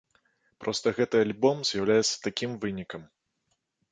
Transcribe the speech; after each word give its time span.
Проста 0.63 0.93
гэты 0.99 1.15
альбом 1.25 1.57
з'яўляецца 1.69 2.17
такім 2.27 2.55
вынікам. 2.63 3.01